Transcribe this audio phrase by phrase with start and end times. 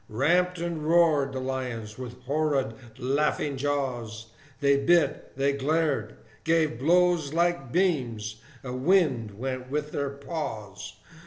[0.09, 7.35] Ramped and roared the lions, with horrid laughing jaws; They bit, they glared, gave blows
[7.35, 10.95] like beams, a wind went with their paws.